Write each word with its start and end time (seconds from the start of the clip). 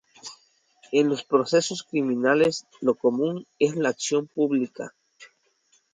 En 0.91 1.09
los 1.09 1.23
procesos 1.23 1.83
criminales 1.83 2.65
lo 2.81 2.95
común 2.95 3.45
es 3.59 3.75
la 3.75 3.89
acción 3.89 4.25
pública. 4.25 4.95